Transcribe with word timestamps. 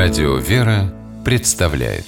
Радио 0.00 0.36
«Вера» 0.36 0.94
представляет 1.24 2.04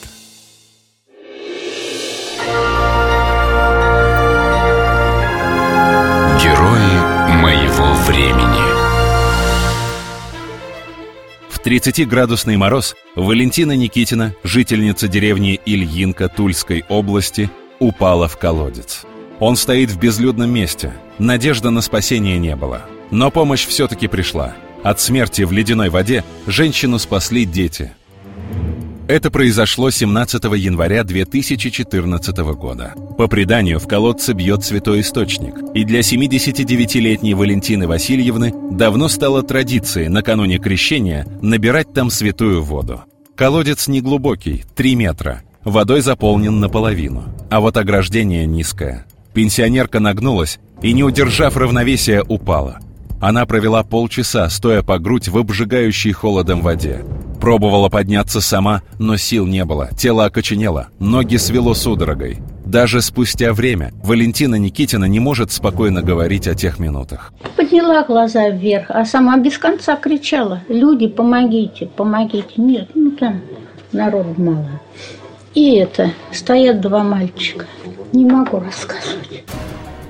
Герои 6.41 7.35
моего 7.43 7.93
времени 8.07 8.63
В 11.51 11.59
30-градусный 11.67 12.57
мороз 12.57 12.95
Валентина 13.17 13.75
Никитина, 13.75 14.37
жительница 14.45 15.09
деревни 15.09 15.61
Ильинка 15.67 16.29
Тульской 16.29 16.85
области, 16.89 17.51
упала 17.81 18.29
в 18.29 18.39
колодец. 18.39 19.03
Он 19.41 19.57
стоит 19.57 19.91
в 19.91 19.99
безлюдном 19.99 20.49
месте. 20.49 20.93
Надежды 21.19 21.71
на 21.71 21.81
спасение 21.81 22.39
не 22.39 22.55
было. 22.55 22.83
Но 23.11 23.33
помощь 23.33 23.67
все-таки 23.67 24.07
пришла. 24.07 24.55
От 24.83 25.01
смерти 25.01 25.43
в 25.43 25.53
ледяной 25.53 25.91
воде 25.91 26.25
женщину 26.47 26.99
спасли 26.99 27.45
дети. 27.45 27.93
Это 29.09 29.31
произошло 29.31 29.91
17 29.91 30.45
января 30.57 31.03
2014 31.03 32.37
года. 32.55 32.95
По 33.19 33.27
преданию, 33.27 33.81
в 33.81 33.89
колодце 33.89 34.35
бьет 34.35 34.65
святой 34.65 35.01
источник. 35.01 35.55
И 35.75 35.85
для 35.85 36.01
79-летней 36.01 37.35
Валентины 37.35 37.89
Васильевны 37.89 38.55
давно 38.71 39.09
стало 39.09 39.43
традицией 39.43 40.09
накануне 40.09 40.59
крещения 40.59 41.27
набирать 41.43 41.93
там 41.93 42.09
святую 42.09 42.63
воду. 42.63 43.03
Колодец 43.35 43.89
неглубокий, 43.89 44.65
3 44.77 44.95
метра. 44.95 45.43
Водой 45.65 46.03
заполнен 46.03 46.61
наполовину. 46.61 47.25
А 47.51 47.61
вот 47.61 47.77
ограждение 47.77 48.47
низкое. 48.47 49.07
Пенсионерка 49.35 49.99
нагнулась 49.99 50.61
и, 50.83 50.93
не 50.93 51.03
удержав 51.03 51.57
равновесия, 51.57 52.23
упала. 52.23 52.79
Она 53.21 53.45
провела 53.45 53.83
полчаса, 53.83 54.49
стоя 54.49 54.83
по 54.83 54.99
грудь 54.99 55.29
в 55.29 55.37
обжигающей 55.37 56.13
холодом 56.13 56.63
воде. 56.63 57.05
Пробовала 57.39 57.91
подняться 57.91 58.41
сама, 58.41 58.83
но 58.99 59.17
сил 59.17 59.47
не 59.47 59.65
было, 59.65 59.91
тело 59.97 60.25
окоченело, 60.25 60.89
ноги 60.99 61.37
свело 61.37 61.75
судорогой. 61.75 62.39
Даже 62.65 63.03
спустя 63.03 63.53
время 63.53 63.93
Валентина 64.03 64.55
Никитина 64.55 65.05
не 65.05 65.21
может 65.21 65.53
спокойно 65.53 66.03
говорить 66.03 66.47
о 66.49 66.55
тех 66.55 66.79
минутах. 66.79 67.33
Подняла 67.57 68.05
глаза 68.05 68.49
вверх, 68.49 68.87
а 68.91 69.05
сама 69.05 69.37
без 69.39 69.59
конца 69.59 69.97
кричала. 69.97 70.63
Люди, 70.69 71.07
помогите, 71.07 71.87
помогите. 71.87 72.55
Нет, 72.57 72.91
ну 72.95 73.11
там 73.11 73.41
народ 73.93 74.39
мало. 74.39 74.81
И 75.55 75.75
это, 75.75 76.13
стоят 76.33 76.81
два 76.81 77.03
мальчика. 77.03 77.67
Не 78.13 78.25
могу 78.25 78.61
рассказывать. 78.61 79.45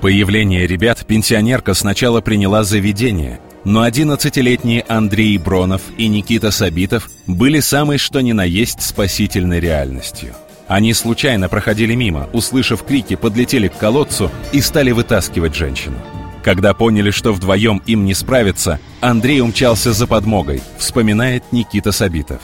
Появление 0.01 0.65
ребят 0.65 1.05
пенсионерка 1.05 1.75
сначала 1.75 2.21
приняла 2.21 2.63
за 2.63 2.79
видение, 2.79 3.39
но 3.63 3.87
11-летние 3.87 4.83
Андрей 4.87 5.37
Бронов 5.37 5.83
и 5.95 6.07
Никита 6.07 6.49
Сабитов 6.49 7.07
были 7.27 7.59
самой 7.59 7.99
что 7.99 8.19
ни 8.21 8.31
на 8.31 8.43
есть 8.43 8.81
спасительной 8.81 9.59
реальностью. 9.59 10.33
Они 10.67 10.95
случайно 10.95 11.49
проходили 11.49 11.93
мимо, 11.93 12.27
услышав 12.33 12.83
крики, 12.83 13.15
подлетели 13.15 13.67
к 13.67 13.77
колодцу 13.77 14.31
и 14.51 14.61
стали 14.61 14.89
вытаскивать 14.89 15.53
женщину. 15.53 15.97
Когда 16.43 16.73
поняли, 16.73 17.11
что 17.11 17.31
вдвоем 17.31 17.83
им 17.85 18.03
не 18.03 18.15
справиться, 18.15 18.79
Андрей 19.01 19.41
умчался 19.41 19.93
за 19.93 20.07
подмогой, 20.07 20.63
вспоминает 20.79 21.43
Никита 21.51 21.91
Сабитов. 21.91 22.41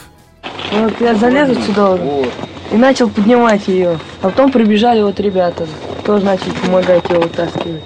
Вот 0.72 0.94
я 1.02 1.16
залез 1.16 1.58
сюда 1.66 1.98
и 2.72 2.76
начал 2.76 3.10
поднимать 3.10 3.68
ее. 3.68 3.98
А 4.22 4.30
потом 4.30 4.52
прибежали 4.52 5.02
вот 5.02 5.20
ребята 5.20 5.66
тоже 6.08 6.26
начали 6.26 6.52
помогать 6.64 7.08
его 7.10 7.22
вытаскивать. 7.22 7.84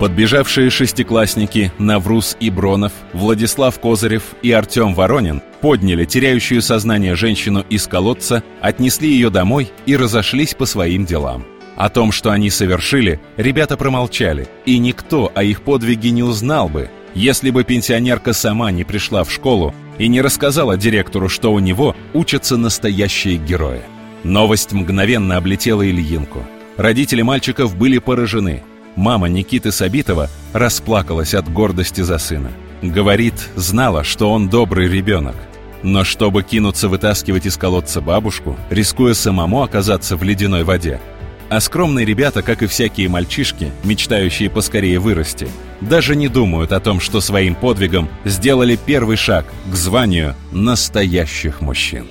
Подбежавшие 0.00 0.70
шестиклассники 0.70 1.70
Навруз 1.78 2.36
и 2.40 2.50
Бронов, 2.50 2.92
Владислав 3.12 3.78
Козырев 3.78 4.22
и 4.42 4.52
Артем 4.52 4.94
Воронин 4.94 5.42
подняли 5.60 6.04
теряющую 6.04 6.60
сознание 6.60 7.14
женщину 7.14 7.64
из 7.70 7.86
колодца, 7.86 8.42
отнесли 8.60 9.10
ее 9.10 9.30
домой 9.30 9.70
и 9.86 9.96
разошлись 9.96 10.54
по 10.54 10.66
своим 10.66 11.06
делам. 11.06 11.44
О 11.76 11.88
том, 11.90 12.10
что 12.10 12.30
они 12.30 12.50
совершили, 12.50 13.20
ребята 13.36 13.76
промолчали, 13.76 14.48
и 14.64 14.78
никто 14.78 15.30
о 15.34 15.42
их 15.42 15.62
подвиге 15.62 16.10
не 16.10 16.22
узнал 16.22 16.68
бы, 16.68 16.90
если 17.14 17.50
бы 17.50 17.64
пенсионерка 17.64 18.32
сама 18.32 18.70
не 18.70 18.84
пришла 18.84 19.24
в 19.24 19.32
школу 19.32 19.74
и 19.98 20.08
не 20.08 20.22
рассказала 20.22 20.76
директору, 20.76 21.28
что 21.28 21.52
у 21.52 21.58
него 21.58 21.94
учатся 22.14 22.56
настоящие 22.56 23.36
герои. 23.36 23.82
Новость 24.24 24.72
мгновенно 24.72 25.36
облетела 25.36 25.86
Ильинку. 25.86 26.42
Родители 26.76 27.22
мальчиков 27.22 27.76
были 27.76 27.98
поражены. 27.98 28.62
Мама 28.96 29.28
Никиты 29.28 29.72
Сабитова 29.72 30.28
расплакалась 30.52 31.34
от 31.34 31.50
гордости 31.50 32.02
за 32.02 32.18
сына. 32.18 32.50
Говорит, 32.82 33.34
знала, 33.56 34.04
что 34.04 34.30
он 34.30 34.48
добрый 34.48 34.88
ребенок. 34.88 35.34
Но 35.82 36.04
чтобы 36.04 36.42
кинуться 36.42 36.88
вытаскивать 36.88 37.46
из 37.46 37.56
колодца 37.56 38.00
бабушку, 38.00 38.56
рискуя 38.70 39.14
самому 39.14 39.62
оказаться 39.62 40.16
в 40.16 40.22
ледяной 40.22 40.64
воде, 40.64 41.00
а 41.48 41.60
скромные 41.60 42.04
ребята, 42.04 42.42
как 42.42 42.62
и 42.62 42.66
всякие 42.66 43.08
мальчишки, 43.08 43.70
мечтающие 43.84 44.50
поскорее 44.50 44.98
вырасти, 44.98 45.48
даже 45.80 46.16
не 46.16 46.28
думают 46.28 46.72
о 46.72 46.80
том, 46.80 47.00
что 47.00 47.20
своим 47.20 47.54
подвигом 47.54 48.08
сделали 48.24 48.78
первый 48.84 49.16
шаг 49.16 49.46
к 49.70 49.74
званию 49.74 50.34
настоящих 50.50 51.60
мужчин. 51.60 52.06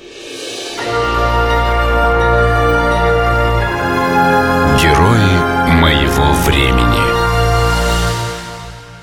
Моего 5.85 6.33
времени 6.47 6.97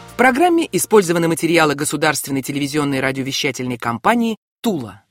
В 0.08 0.16
программе 0.16 0.68
использованы 0.72 1.28
материалы 1.28 1.76
государственной 1.76 2.42
телевизионной 2.42 2.98
радиовещательной 2.98 3.78
компании 3.78 4.36
«Тула». 4.60 5.04